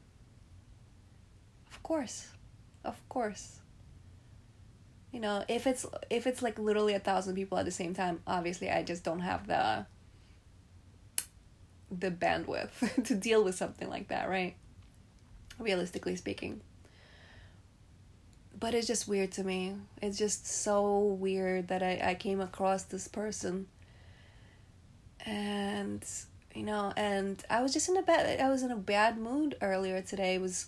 Of 1.69 1.83
course. 1.83 2.29
Of 2.83 2.97
course. 3.09 3.59
You 5.11 5.19
know, 5.19 5.43
if 5.47 5.67
it's 5.67 5.85
if 6.09 6.25
it's 6.25 6.41
like 6.41 6.57
literally 6.57 6.93
a 6.93 6.99
thousand 6.99 7.35
people 7.35 7.57
at 7.57 7.65
the 7.65 7.71
same 7.71 7.93
time, 7.93 8.21
obviously 8.25 8.69
I 8.69 8.83
just 8.83 9.03
don't 9.03 9.19
have 9.19 9.47
the 9.47 9.85
the 11.91 12.11
bandwidth 12.11 13.03
to 13.07 13.15
deal 13.15 13.43
with 13.43 13.55
something 13.55 13.89
like 13.89 14.07
that, 14.07 14.29
right? 14.29 14.55
Realistically 15.59 16.15
speaking 16.15 16.61
but 18.59 18.73
it's 18.73 18.87
just 18.87 19.07
weird 19.07 19.31
to 19.33 19.43
me. 19.43 19.75
It's 20.01 20.17
just 20.17 20.47
so 20.47 20.99
weird 20.99 21.67
that 21.67 21.83
I, 21.83 22.01
I 22.03 22.15
came 22.15 22.41
across 22.41 22.83
this 22.83 23.07
person. 23.07 23.67
And 25.25 26.03
you 26.55 26.63
know, 26.63 26.91
and 26.95 27.43
I 27.49 27.61
was 27.61 27.73
just 27.73 27.89
in 27.89 27.97
a 27.97 28.01
bad 28.01 28.39
I 28.39 28.49
was 28.49 28.63
in 28.63 28.71
a 28.71 28.77
bad 28.77 29.17
mood 29.17 29.55
earlier 29.61 30.01
today. 30.01 30.35
It 30.35 30.41
was 30.41 30.67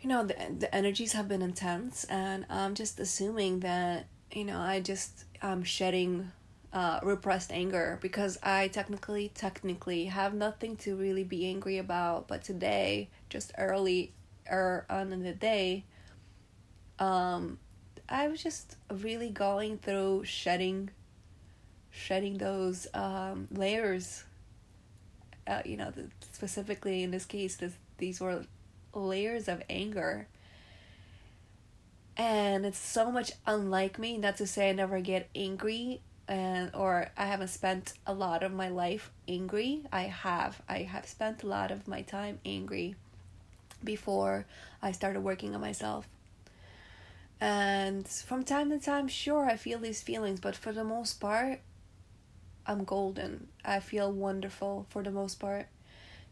you 0.00 0.08
know, 0.08 0.24
the 0.24 0.34
the 0.58 0.74
energies 0.74 1.12
have 1.12 1.28
been 1.28 1.42
intense 1.42 2.04
and 2.04 2.46
I'm 2.50 2.74
just 2.74 2.98
assuming 2.98 3.60
that, 3.60 4.06
you 4.32 4.44
know, 4.44 4.58
I 4.58 4.80
just 4.80 5.24
I'm 5.42 5.62
shedding 5.62 6.32
uh, 6.72 7.00
repressed 7.02 7.52
anger 7.52 7.98
because 8.00 8.38
I 8.42 8.68
technically 8.68 9.30
technically 9.34 10.06
have 10.06 10.34
nothing 10.34 10.76
to 10.78 10.96
really 10.96 11.24
be 11.24 11.46
angry 11.46 11.78
about. 11.78 12.26
But 12.26 12.42
today, 12.42 13.10
just 13.28 13.52
early 13.58 14.12
or 14.50 14.58
er, 14.58 14.86
on 14.90 15.12
in 15.12 15.22
the 15.22 15.32
day, 15.34 15.84
um, 16.98 17.58
I 18.08 18.28
was 18.28 18.42
just 18.42 18.76
really 18.90 19.30
going 19.30 19.78
through 19.78 20.24
shedding, 20.24 20.90
shedding 21.90 22.38
those 22.38 22.86
um, 22.94 23.48
layers. 23.50 24.24
Uh, 25.46 25.62
you 25.64 25.76
know, 25.76 25.90
the, 25.90 26.08
specifically 26.32 27.02
in 27.02 27.10
this 27.10 27.24
case, 27.24 27.56
this, 27.56 27.74
these 27.98 28.20
were 28.20 28.44
layers 28.94 29.48
of 29.48 29.62
anger. 29.68 30.28
And 32.16 32.66
it's 32.66 32.78
so 32.78 33.10
much 33.10 33.32
unlike 33.46 33.98
me. 33.98 34.18
Not 34.18 34.36
to 34.36 34.46
say 34.46 34.68
I 34.68 34.72
never 34.72 35.00
get 35.00 35.28
angry, 35.34 36.00
and 36.28 36.70
or 36.74 37.08
I 37.16 37.26
haven't 37.26 37.48
spent 37.48 37.94
a 38.06 38.12
lot 38.12 38.42
of 38.42 38.52
my 38.52 38.68
life 38.68 39.10
angry. 39.26 39.82
I 39.90 40.02
have. 40.02 40.60
I 40.68 40.82
have 40.82 41.06
spent 41.06 41.42
a 41.42 41.46
lot 41.46 41.70
of 41.70 41.88
my 41.88 42.02
time 42.02 42.38
angry 42.44 42.94
before 43.82 44.44
I 44.82 44.92
started 44.92 45.20
working 45.22 45.54
on 45.54 45.60
myself. 45.60 46.06
And 47.42 48.06
from 48.06 48.44
time 48.44 48.70
to 48.70 48.78
time, 48.78 49.08
sure, 49.08 49.46
I 49.46 49.56
feel 49.56 49.80
these 49.80 50.00
feelings, 50.00 50.38
but 50.38 50.54
for 50.54 50.72
the 50.72 50.84
most 50.84 51.14
part, 51.14 51.60
I'm 52.66 52.84
golden. 52.84 53.48
I 53.64 53.80
feel 53.80 54.12
wonderful 54.12 54.86
for 54.90 55.02
the 55.02 55.10
most 55.10 55.40
part. 55.40 55.66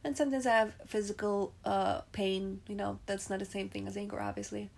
And 0.05 0.17
sometimes 0.17 0.47
I 0.47 0.53
have 0.57 0.75
physical 0.87 1.53
uh, 1.65 2.03
pain, 2.13 2.61
you 2.69 2.77
know, 2.77 3.01
that's 3.07 3.29
not 3.29 3.41
the 3.41 3.45
same 3.45 3.69
thing 3.69 3.89
as 3.89 3.97
anger, 3.97 4.21
obviously. 4.21 4.71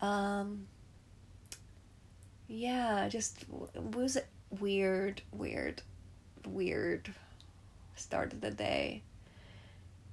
Um, 0.00 0.66
yeah, 2.48 3.08
just 3.08 3.44
was 3.74 4.16
it 4.16 4.26
weird, 4.50 5.22
weird, 5.32 5.82
weird 6.46 7.14
start 7.94 8.32
of 8.32 8.40
the 8.40 8.50
day. 8.50 9.02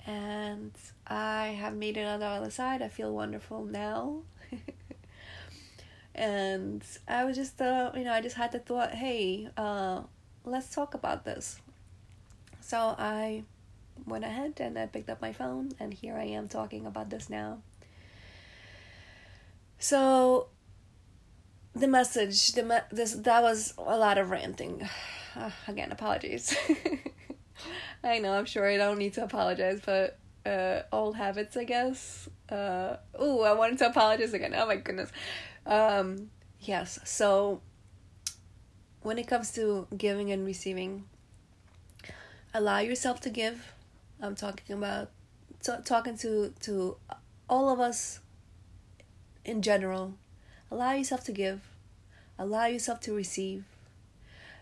And 0.05 0.71
I 1.07 1.47
have 1.47 1.75
made 1.75 1.97
it 1.97 2.05
on 2.05 2.19
the 2.19 2.27
other 2.27 2.51
side. 2.51 2.81
I 2.81 2.89
feel 2.89 3.13
wonderful 3.13 3.65
now. 3.65 4.21
and 6.15 6.83
I 7.07 7.25
was 7.25 7.35
just 7.35 7.61
uh 7.61 7.91
you 7.95 8.03
know 8.03 8.13
I 8.13 8.21
just 8.21 8.35
had 8.35 8.51
the 8.51 8.59
thought 8.59 8.91
hey 8.91 9.49
uh 9.57 10.01
let's 10.43 10.73
talk 10.73 10.93
about 10.93 11.25
this 11.25 11.59
so 12.65 12.95
I 12.97 13.43
went 14.05 14.23
ahead 14.23 14.53
and 14.59 14.77
I 14.77 14.87
picked 14.87 15.09
up 15.09 15.21
my 15.21 15.31
phone, 15.33 15.71
and 15.79 15.93
here 15.93 16.15
I 16.15 16.25
am 16.25 16.47
talking 16.47 16.85
about 16.85 17.09
this 17.09 17.29
now. 17.29 17.59
So, 19.77 20.47
the 21.75 21.87
message, 21.87 22.53
the 22.53 22.63
me- 22.63 22.87
this 22.91 23.13
that 23.13 23.43
was 23.43 23.73
a 23.77 23.97
lot 23.97 24.17
of 24.17 24.29
ranting. 24.29 24.87
Uh, 25.35 25.51
again, 25.67 25.91
apologies. 25.91 26.55
I 28.03 28.19
know, 28.19 28.33
I'm 28.33 28.45
sure 28.45 28.67
I 28.67 28.77
don't 28.77 28.97
need 28.97 29.13
to 29.13 29.23
apologize, 29.23 29.81
but 29.85 30.17
uh, 30.45 30.81
old 30.91 31.15
habits, 31.15 31.57
I 31.57 31.63
guess. 31.63 32.29
Uh, 32.49 32.97
oh, 33.13 33.43
I 33.43 33.53
wanted 33.53 33.79
to 33.79 33.87
apologize 33.87 34.33
again. 34.33 34.53
Oh 34.55 34.67
my 34.67 34.75
goodness. 34.75 35.11
Um, 35.65 36.29
yes, 36.59 36.99
so 37.05 37.61
when 39.01 39.17
it 39.17 39.27
comes 39.27 39.51
to 39.53 39.87
giving 39.97 40.31
and 40.31 40.45
receiving, 40.45 41.05
allow 42.53 42.79
yourself 42.79 43.19
to 43.21 43.29
give. 43.29 43.73
I'm 44.21 44.35
talking 44.35 44.75
about 44.75 45.11
t- 45.63 45.83
talking 45.83 46.17
to 46.19 46.53
to 46.61 46.97
all 47.49 47.69
of 47.69 47.79
us 47.79 48.19
in 49.43 49.61
general. 49.61 50.13
Allow 50.71 50.93
yourself 50.93 51.23
to 51.25 51.31
give. 51.31 51.61
Allow 52.37 52.65
yourself 52.65 52.99
to 53.01 53.13
receive. 53.13 53.63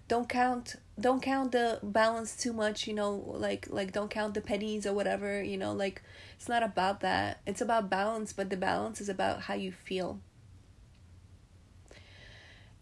Don't 0.08 0.30
count 0.30 0.76
don't 1.00 1.22
count 1.22 1.54
the 1.54 1.80
balance 1.82 2.36
too 2.36 2.54
much, 2.54 2.88
you 2.88 2.94
know, 2.94 3.24
like 3.28 3.68
like 3.70 3.92
don't 3.92 4.12
count 4.12 4.34
the 4.34 4.42
pennies 4.42 4.86
or 4.86 4.94
whatever, 4.94 5.42
you 5.44 5.58
know, 5.58 5.74
like 5.74 6.02
it's 6.36 6.50
not 6.50 6.64
about 6.64 7.00
that. 7.02 7.40
It's 7.46 7.62
about 7.62 7.90
balance, 7.90 8.34
but 8.34 8.50
the 8.50 8.58
balance 8.58 9.02
is 9.02 9.10
about 9.10 9.42
how 9.42 9.56
you 9.56 9.72
feel. 9.72 10.20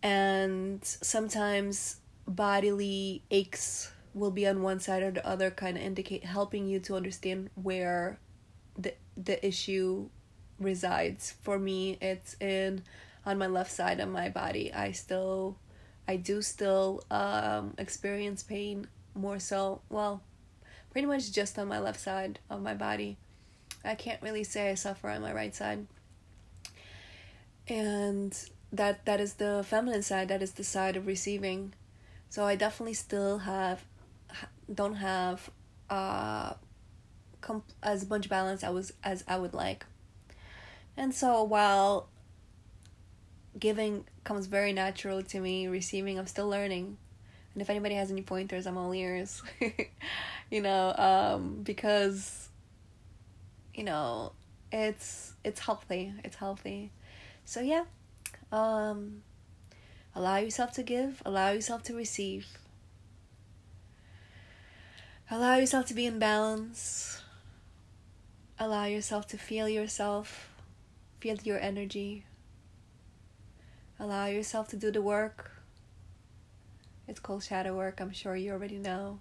And 0.04 0.84
sometimes 0.84 1.98
bodily 2.28 3.24
aches 3.30 3.92
will 4.14 4.32
be 4.32 4.48
on 4.48 4.62
one 4.62 4.80
side 4.80 5.04
or 5.04 5.12
the 5.12 5.26
other 5.26 5.52
kind 5.52 5.78
of 5.78 5.84
indicate 5.84 6.24
helping 6.26 6.68
you 6.68 6.80
to 6.80 6.96
understand 6.96 7.50
where 7.56 8.20
the 8.78 8.94
the 9.16 9.46
issue 9.46 10.10
resides. 10.60 11.34
For 11.42 11.60
me 11.60 11.98
it's 12.02 12.36
in 12.40 12.84
on 13.26 13.38
my 13.38 13.48
left 13.48 13.72
side 13.72 14.00
of 14.00 14.10
my 14.10 14.30
body. 14.30 14.74
I 14.74 14.92
still 14.92 15.58
i 16.08 16.16
do 16.16 16.42
still 16.42 17.04
um 17.12 17.76
experience 17.78 18.42
pain 18.42 18.88
more 19.14 19.38
so 19.40 19.82
well 19.90 20.24
pretty 20.90 21.06
much 21.06 21.32
just 21.32 21.60
on 21.60 21.68
my 21.68 21.80
left 21.80 22.00
side 22.00 22.40
of 22.50 22.62
my 22.62 22.74
body. 22.74 23.18
I 23.84 23.96
can't 23.96 24.22
really 24.22 24.44
say 24.44 24.70
i 24.70 24.76
suffer 24.76 25.10
on 25.10 25.22
my 25.22 25.34
right 25.34 25.56
side 25.56 25.88
and 27.72 28.50
that 28.72 29.04
that 29.06 29.20
is 29.20 29.36
the 29.36 29.66
feminine 29.68 30.04
side 30.04 30.28
that 30.28 30.44
is 30.44 30.52
the 30.52 30.64
side 30.64 30.96
of 30.96 31.08
receiving 31.08 31.74
so 32.30 32.46
i 32.46 32.56
definitely 32.56 32.94
still 32.94 33.40
have 33.40 33.84
don't 34.74 34.96
have 34.96 35.50
uh 35.90 36.54
comp- 37.42 37.74
as 37.84 38.08
much 38.10 38.30
balance 38.30 38.64
I 38.64 38.70
was 38.70 38.94
as 39.04 39.24
I 39.28 39.38
would 39.38 39.54
like. 39.54 39.86
And 40.96 41.14
so 41.14 41.44
while 41.44 42.08
giving 43.60 44.06
comes 44.24 44.46
very 44.46 44.72
naturally 44.72 45.24
to 45.24 45.40
me, 45.40 45.68
receiving 45.68 46.18
I'm 46.18 46.28
still 46.28 46.48
learning. 46.48 46.98
And 47.54 47.62
if 47.62 47.70
anybody 47.70 47.96
has 47.96 48.12
any 48.12 48.22
pointers, 48.22 48.66
I'm 48.66 48.78
all 48.78 48.94
ears. 48.94 49.42
you 50.50 50.62
know, 50.62 50.94
um, 50.96 51.64
because 51.64 52.50
you 53.74 53.84
know, 53.84 54.32
it's 54.72 55.34
it's 55.44 55.60
healthy. 55.60 56.14
It's 56.24 56.36
healthy. 56.36 56.92
So 57.46 57.62
yeah. 57.62 57.86
Um 58.52 59.24
allow 60.16 60.38
yourself 60.38 60.72
to 60.74 60.84
give, 60.84 61.22
allow 61.26 61.52
yourself 61.52 61.84
to 61.84 61.96
receive. 61.96 62.48
Allow 65.30 65.56
yourself 65.58 65.86
to 65.88 65.94
be 65.94 66.06
in 66.06 66.20
balance. 66.20 67.22
Allow 68.60 68.86
yourself 68.86 69.26
to 69.30 69.38
feel 69.38 69.68
yourself, 69.68 70.52
feel 71.20 71.38
your 71.44 71.58
energy. 71.60 72.26
Allow 74.00 74.28
yourself 74.28 74.68
to 74.68 74.76
do 74.76 74.92
the 74.92 75.02
work. 75.02 75.52
It's 77.08 77.20
called 77.20 77.44
shadow 77.44 77.76
work, 77.76 78.00
I'm 78.00 78.12
sure 78.12 78.36
you 78.36 78.52
already 78.52 78.78
know. 78.78 79.20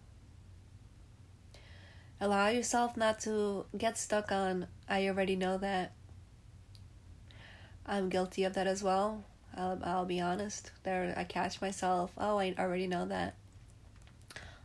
Allow 2.20 2.48
yourself 2.48 2.96
not 2.96 3.20
to 3.20 3.64
get 3.78 3.96
stuck 3.96 4.30
on, 4.30 4.66
I 4.88 5.08
already 5.08 5.36
know 5.36 5.56
that. 5.58 5.92
I'm 7.86 8.08
guilty 8.08 8.44
of 8.44 8.54
that 8.54 8.66
as 8.66 8.82
well. 8.82 9.24
I'll, 9.56 9.80
I'll 9.82 10.04
be 10.04 10.20
honest. 10.20 10.70
There, 10.84 11.12
I 11.16 11.24
catch 11.24 11.60
myself, 11.60 12.12
oh, 12.16 12.38
I 12.38 12.54
already 12.58 12.86
know 12.86 13.06
that. 13.06 13.34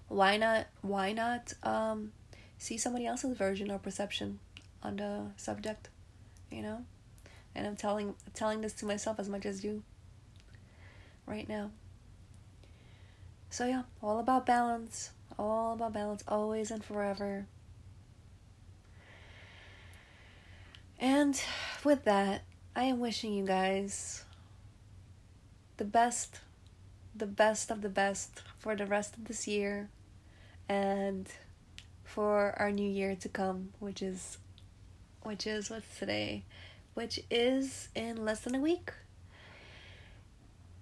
Why 0.07 0.37
not 0.37 0.67
why 0.81 1.13
not 1.13 1.53
um 1.63 2.11
see 2.59 2.77
somebody 2.77 3.07
else's 3.07 3.35
version 3.35 3.71
or 3.71 3.79
perception 3.79 4.39
on 4.83 4.97
the 4.97 5.31
subject 5.35 5.89
you 6.51 6.61
know? 6.61 6.85
And 7.55 7.65
i'm 7.65 7.75
telling 7.75 8.15
telling 8.33 8.61
this 8.61 8.73
to 8.73 8.85
myself 8.85 9.19
as 9.19 9.29
much 9.29 9.45
as 9.45 9.63
you 9.63 9.83
right 11.25 11.47
now. 11.49 11.71
So 13.49 13.65
yeah 13.65 13.83
all 14.01 14.19
about 14.19 14.45
balance. 14.45 15.11
All 15.39 15.73
about 15.73 15.93
balance 15.93 16.23
always 16.27 16.69
and 16.69 16.83
forever. 16.83 17.47
And 20.99 21.41
with 21.83 22.05
that 22.05 22.43
i 22.75 22.83
am 22.83 22.99
wishing 22.99 23.33
you 23.33 23.45
guys 23.45 24.23
the 25.77 25.85
best 25.85 26.39
the 27.15 27.25
best 27.25 27.71
of 27.71 27.81
the 27.81 27.89
best 27.89 28.41
for 28.57 28.75
the 28.75 28.85
rest 28.85 29.15
of 29.15 29.25
this 29.25 29.47
year 29.47 29.89
and 30.67 31.29
for 32.03 32.53
our 32.57 32.71
new 32.71 32.89
year 32.89 33.15
to 33.15 33.29
come, 33.29 33.69
which 33.79 34.01
is 34.01 34.37
which 35.23 35.47
is 35.47 35.69
what's 35.69 35.97
today, 35.97 36.43
which 36.93 37.19
is 37.31 37.89
in 37.95 38.23
less 38.23 38.41
than 38.41 38.55
a 38.55 38.59
week. 38.59 38.91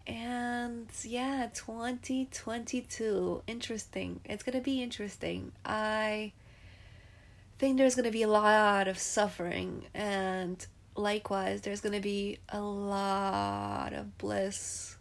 And 0.05 0.87
yeah, 1.03 1.47
2022. 1.53 3.43
Interesting. 3.47 4.19
It's 4.25 4.43
going 4.43 4.57
to 4.57 4.63
be 4.63 4.83
interesting. 4.83 5.53
I 5.65 6.33
think 7.57 7.77
there's 7.77 7.95
going 7.95 8.05
to 8.05 8.11
be 8.11 8.23
a 8.23 8.27
lot 8.27 8.87
of 8.89 8.99
suffering 8.99 9.85
and 9.93 10.65
likewise 10.95 11.61
there's 11.61 11.81
going 11.81 11.93
to 11.93 11.99
be 11.99 12.37
a 12.49 12.61
lot 12.61 13.93
of 13.93 14.17
bliss 14.17 14.97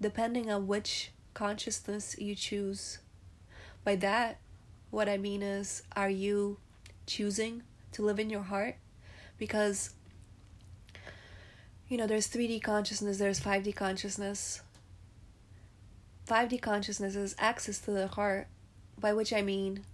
depending 0.00 0.50
on 0.50 0.66
which 0.66 1.10
consciousness 1.34 2.16
you 2.18 2.34
choose 2.34 2.98
by 3.86 3.94
that, 3.94 4.40
what 4.90 5.08
I 5.08 5.16
mean 5.16 5.42
is, 5.42 5.84
are 5.94 6.10
you 6.10 6.58
choosing 7.06 7.62
to 7.92 8.02
live 8.02 8.18
in 8.18 8.28
your 8.28 8.42
heart? 8.42 8.78
Because, 9.38 9.90
you 11.88 11.96
know, 11.96 12.08
there's 12.08 12.26
3D 12.26 12.60
consciousness, 12.64 13.18
there's 13.18 13.38
5D 13.38 13.76
consciousness. 13.76 14.60
5D 16.28 16.60
consciousness 16.60 17.14
is 17.14 17.36
access 17.38 17.78
to 17.82 17.92
the 17.92 18.08
heart, 18.08 18.48
by 18.98 19.12
which 19.12 19.32
I 19.32 19.40
mean 19.40 19.84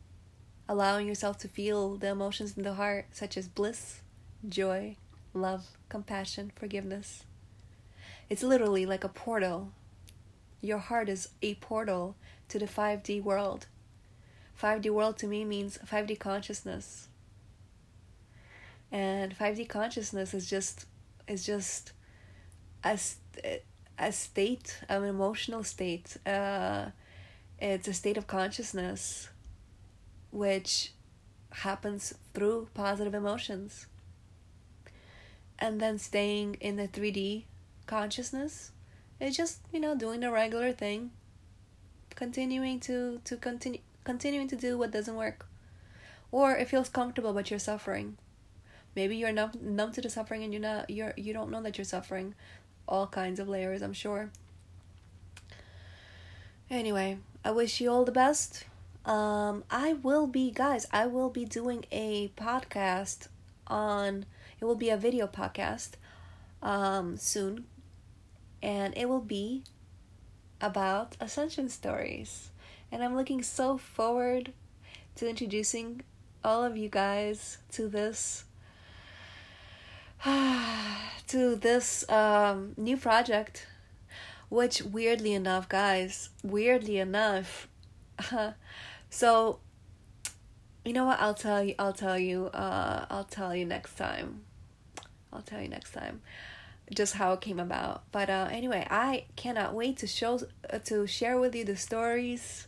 allowing 0.67 1.07
yourself 1.07 1.37
to 1.41 1.49
feel 1.49 1.97
the 1.97 2.09
emotions 2.09 2.57
in 2.57 2.63
the 2.63 2.75
heart, 2.75 3.09
such 3.13 3.37
as 3.37 3.47
bliss, 3.47 4.01
joy, 4.49 4.97
love, 5.35 5.67
compassion, 5.89 6.53
forgiveness. 6.55 7.25
It's 8.29 8.43
literally 8.43 8.87
like 8.87 9.05
a 9.05 9.09
portal. 9.09 9.73
Your 10.61 10.79
heart 10.79 11.09
is 11.09 11.29
a 11.43 11.55
portal 11.57 12.17
to 12.49 12.59
the 12.59 12.67
5D 12.67 13.23
world. 13.23 13.67
5D 14.61 14.91
world 14.91 15.19
to 15.19 15.27
me 15.27 15.45
means 15.45 15.79
5D 15.79 16.19
consciousness. 16.19 17.09
And 18.91 19.37
5D 19.37 19.69
consciousness 19.69 20.35
is 20.35 20.49
just 20.49 20.87
is 21.29 21.47
just 21.47 21.93
a, 22.85 22.99
a 23.99 24.13
state, 24.13 24.81
an 24.89 25.05
emotional 25.05 25.65
state. 25.65 26.17
Uh, 26.27 26.87
it's 27.59 27.89
a 27.89 27.95
state 27.95 28.17
of 28.17 28.27
consciousness 28.27 29.29
which 30.31 30.93
happens 31.51 32.15
through 32.35 32.69
positive 32.75 33.15
emotions. 33.15 33.87
And 35.63 35.81
then 35.81 35.97
staying 35.99 36.57
in 36.61 36.75
the 36.75 36.89
3D 36.89 37.45
consciousness 37.87 38.73
It's 39.21 39.37
just, 39.37 39.61
you 39.73 39.79
know, 39.79 39.95
doing 39.95 40.19
the 40.19 40.33
regular 40.33 40.73
thing. 40.73 41.13
Continuing 42.17 42.81
to 42.81 43.21
to 43.25 43.37
continue 43.37 43.81
continuing 44.03 44.49
to 44.49 44.57
do 44.57 44.77
what 44.77 44.91
doesn't 44.91 45.15
work. 45.15 45.47
Or 46.33 46.57
it 46.57 46.69
feels 46.69 46.89
comfortable 46.89 47.33
but 47.33 47.49
you're 47.51 47.61
suffering. 47.61 48.17
Maybe 48.97 49.15
you're 49.17 49.31
numb, 49.33 49.53
numb 49.63 49.93
to 49.93 50.01
the 50.01 50.11
suffering 50.11 50.43
and 50.43 50.53
you're 50.53 50.69
not 50.71 50.91
you're 50.91 51.15
you 51.17 51.33
don't 51.33 51.51
know 51.53 51.63
that 51.63 51.79
you're 51.79 51.85
suffering. 51.85 52.35
All 52.89 53.07
kinds 53.07 53.39
of 53.39 53.49
layers, 53.49 53.83
I'm 53.83 53.93
sure. 54.05 54.31
Anyway, 56.69 57.19
I 57.45 57.53
wish 57.53 57.81
you 57.81 57.89
all 57.93 58.05
the 58.05 58.19
best. 58.25 58.65
Um 59.05 59.63
I 59.71 59.93
will 59.93 60.27
be 60.27 60.51
guys, 60.51 60.87
I 60.91 61.07
will 61.07 61.31
be 61.31 61.45
doing 61.45 61.85
a 61.93 62.33
podcast 62.37 63.29
on 63.69 64.27
it 64.63 64.65
will 64.65 64.77
be 64.77 64.91
a 64.91 64.97
video 64.97 65.27
podcast 65.27 65.95
um 66.63 67.17
soon. 67.17 67.65
And 68.63 68.97
it 68.97 69.09
will 69.09 69.21
be 69.21 69.65
about 70.61 71.17
ascension 71.21 71.69
stories. 71.69 72.53
And 72.93 73.03
I'm 73.03 73.17
looking 73.17 73.43
so 73.43 73.77
forward 73.77 74.53
to 75.17 75.29
introducing 75.29 76.03
all 76.45 76.63
of 76.63 76.77
you 76.77 76.89
guys 76.89 77.59
to 77.73 77.89
this 77.89 78.45
to 80.25 81.57
this 81.57 82.09
um, 82.09 82.75
new 82.77 82.97
project. 82.97 83.67
Which 84.49 84.83
weirdly 84.83 85.33
enough 85.33 85.69
guys 85.69 86.29
weirdly 86.45 86.99
enough 86.99 87.69
so 89.11 89.59
you 90.85 90.93
know 90.93 91.07
what? 91.07 91.19
I'll 91.21 91.33
tell 91.33 91.65
you 91.65 91.75
i'll 91.79 91.95
tell 91.95 92.19
you 92.19 92.47
uh 92.49 93.07
i'll 93.09 93.25
tell 93.25 93.57
you 93.57 93.65
next 93.65 93.95
time 93.97 94.43
i'll 95.33 95.43
tell 95.43 95.61
you 95.61 95.69
next 95.69 95.93
time 95.93 96.21
just 96.95 97.15
how 97.15 97.33
it 97.33 97.41
came 97.41 97.61
about. 97.61 98.03
But 98.13 98.29
uh 98.31 98.49
anyway 98.51 98.87
i 98.91 99.25
cannot 99.37 99.75
wait 99.75 99.99
to 99.99 100.07
show 100.07 100.41
uh, 100.71 100.79
to 100.81 101.07
share 101.07 101.39
with 101.39 101.55
you 101.55 101.65
the 101.65 101.77
stories 101.77 102.67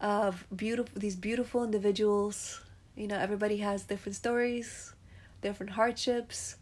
of 0.00 0.46
beautiful 0.54 0.92
these 0.98 1.16
beautiful 1.16 1.64
individuals. 1.64 2.60
You 2.96 3.08
know 3.08 3.18
everybody 3.18 3.58
has 3.58 3.84
different 3.84 4.16
stories 4.16 4.94
different 5.40 5.72
hardships. 5.72 6.56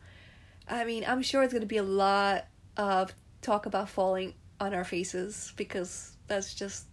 I 0.69 0.85
mean 0.85 1.05
i'm 1.07 1.23
sure 1.23 1.43
it's 1.43 1.53
going 1.53 1.63
to 1.63 1.67
be 1.67 1.77
a 1.77 1.83
lot 1.83 2.47
of 2.77 3.15
talk 3.43 3.67
about 3.67 3.89
falling 3.89 4.35
on 4.61 4.75
our 4.75 4.85
faces 4.85 5.53
because 5.57 6.17
that's 6.29 6.55
just 6.55 6.87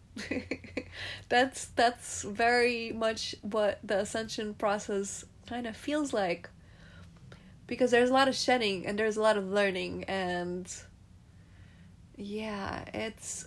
that's 1.30 1.66
that's 1.76 2.24
very 2.24 2.92
much 2.92 3.36
what 3.42 3.80
the 3.84 4.00
ascension 4.00 4.54
process 4.54 5.26
kind 5.48 5.68
of 5.68 5.76
feels 5.76 6.14
like 6.14 6.50
because 7.68 7.92
there's 7.92 8.10
a 8.10 8.14
lot 8.14 8.28
of 8.28 8.36
shedding 8.36 8.86
and 8.86 8.98
there's 8.98 9.18
a 9.18 9.22
lot 9.22 9.38
of 9.38 9.50
learning 9.52 10.04
and 10.06 10.74
yeah 12.16 12.84
it's 12.94 13.46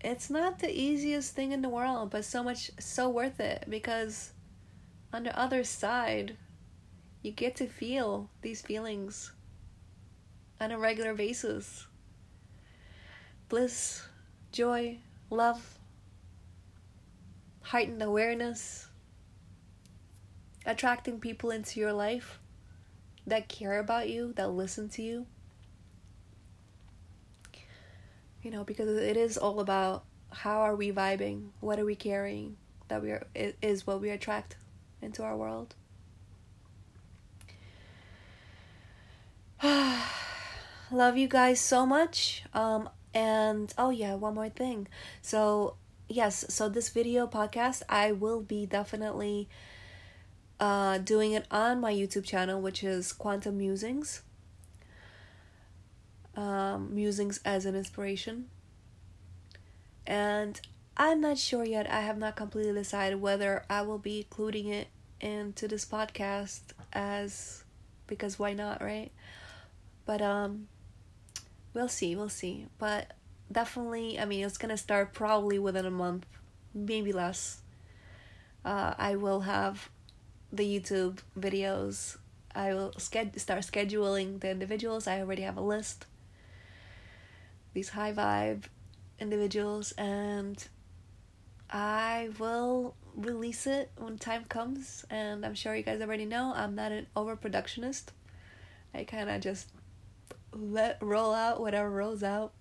it's 0.00 0.30
not 0.30 0.60
the 0.60 0.70
easiest 0.70 1.34
thing 1.34 1.50
in 1.50 1.62
the 1.62 1.68
world 1.68 2.10
but 2.10 2.24
so 2.24 2.42
much 2.42 2.70
so 2.78 3.08
worth 3.08 3.40
it 3.40 3.64
because 3.68 4.32
on 5.12 5.24
the 5.24 5.36
other 5.38 5.64
side 5.64 6.36
you 7.26 7.32
get 7.32 7.56
to 7.56 7.66
feel 7.66 8.30
these 8.42 8.62
feelings 8.62 9.32
on 10.60 10.70
a 10.70 10.78
regular 10.78 11.12
basis. 11.12 11.88
Bliss 13.48 14.06
joy 14.52 14.98
love, 15.28 15.78
heightened 17.62 18.00
awareness, 18.00 18.86
attracting 20.64 21.18
people 21.18 21.50
into 21.50 21.80
your 21.80 21.92
life 21.92 22.38
that 23.26 23.48
care 23.48 23.78
about 23.78 24.08
you, 24.08 24.32
that 24.34 24.48
listen 24.50 24.88
to 24.90 25.02
you. 25.02 25.26
You 28.42 28.50
know, 28.50 28.64
because 28.64 28.88
it 28.88 29.16
is 29.16 29.36
all 29.36 29.60
about 29.60 30.04
how 30.30 30.60
are 30.60 30.76
we 30.76 30.92
vibing, 30.92 31.48
what 31.60 31.78
are 31.80 31.84
we 31.84 31.96
carrying, 31.96 32.56
that 32.88 33.02
we 33.02 33.10
are 33.10 33.26
is 33.34 33.86
what 33.86 34.00
we 34.00 34.10
attract 34.10 34.56
into 35.02 35.22
our 35.22 35.36
world. 35.36 35.74
Love 40.90 41.16
you 41.16 41.26
guys 41.26 41.60
so 41.60 41.84
much. 41.84 42.44
Um, 42.54 42.88
and 43.14 43.72
oh 43.78 43.90
yeah, 43.90 44.14
one 44.14 44.34
more 44.34 44.50
thing. 44.50 44.86
So, 45.22 45.76
yes, 46.08 46.44
so 46.48 46.68
this 46.68 46.90
video 46.90 47.26
podcast 47.26 47.82
I 47.88 48.12
will 48.12 48.42
be 48.42 48.66
definitely 48.66 49.48
uh 50.58 50.98
doing 50.98 51.32
it 51.32 51.46
on 51.50 51.80
my 51.80 51.92
YouTube 51.92 52.24
channel 52.24 52.60
which 52.60 52.82
is 52.82 53.12
Quantum 53.12 53.58
Musings. 53.58 54.22
Um 56.34 56.94
musings 56.94 57.40
as 57.44 57.64
an 57.66 57.74
inspiration. 57.74 58.46
And 60.06 60.60
I'm 60.96 61.20
not 61.20 61.36
sure 61.38 61.64
yet. 61.64 61.90
I 61.90 62.00
have 62.00 62.16
not 62.16 62.36
completely 62.36 62.72
decided 62.72 63.20
whether 63.20 63.64
I 63.68 63.82
will 63.82 63.98
be 63.98 64.18
including 64.18 64.68
it 64.68 64.88
into 65.20 65.66
this 65.68 65.84
podcast 65.84 66.60
as 66.92 67.64
because 68.06 68.38
why 68.38 68.52
not, 68.52 68.82
right? 68.82 69.10
But 70.04 70.22
um 70.22 70.68
we'll 71.74 71.88
see, 71.88 72.16
we'll 72.16 72.28
see. 72.28 72.66
But 72.78 73.12
definitely, 73.50 74.18
I 74.18 74.24
mean, 74.24 74.44
it's 74.44 74.58
gonna 74.58 74.76
start 74.76 75.12
probably 75.12 75.58
within 75.58 75.86
a 75.86 75.90
month, 75.90 76.26
maybe 76.74 77.12
less. 77.12 77.60
Uh, 78.64 78.94
I 78.98 79.14
will 79.14 79.40
have 79.42 79.90
the 80.56 80.80
YouTube 80.80 81.18
videos. 81.38 82.16
I 82.54 82.72
will 82.72 82.92
sched- 82.92 83.38
start 83.38 83.60
scheduling 83.60 84.40
the 84.40 84.50
individuals. 84.50 85.06
I 85.06 85.20
already 85.20 85.42
have 85.42 85.56
a 85.56 85.62
list. 85.62 86.06
These 87.74 87.90
high 87.90 88.12
vibe 88.12 88.64
individuals, 89.20 89.92
and 89.92 90.66
I 91.70 92.30
will 92.38 92.94
release 93.14 93.66
it 93.66 93.90
when 93.96 94.18
time 94.18 94.44
comes. 94.44 95.04
And 95.10 95.44
I'm 95.44 95.54
sure 95.54 95.74
you 95.76 95.82
guys 95.82 96.00
already 96.00 96.24
know 96.24 96.52
I'm 96.54 96.74
not 96.74 96.92
an 96.92 97.06
overproductionist. 97.16 98.04
I 98.94 99.04
kind 99.04 99.28
of 99.28 99.40
just 99.40 99.68
let 100.52 100.98
roll 101.02 101.34
out 101.34 101.60
whatever 101.60 101.90
rolls 101.90 102.22
out. 102.22 102.52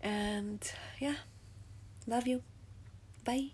And 0.00 0.60
yeah, 0.98 1.16
love 2.06 2.26
you. 2.26 2.42
Bye. 3.24 3.50